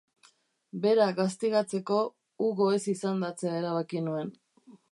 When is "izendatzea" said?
2.95-3.55